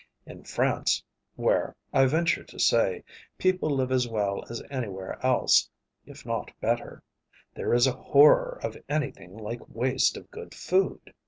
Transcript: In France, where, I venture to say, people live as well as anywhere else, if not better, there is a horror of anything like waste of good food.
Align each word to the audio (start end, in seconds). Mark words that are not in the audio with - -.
In 0.25 0.43
France, 0.45 1.03
where, 1.35 1.75
I 1.93 2.07
venture 2.07 2.43
to 2.43 2.57
say, 2.57 3.03
people 3.37 3.69
live 3.69 3.91
as 3.91 4.07
well 4.07 4.43
as 4.49 4.59
anywhere 4.71 5.23
else, 5.23 5.69
if 6.07 6.25
not 6.25 6.49
better, 6.59 7.03
there 7.53 7.71
is 7.71 7.85
a 7.85 7.91
horror 7.91 8.59
of 8.63 8.75
anything 8.89 9.37
like 9.37 9.61
waste 9.69 10.17
of 10.17 10.31
good 10.31 10.55
food. 10.55 11.13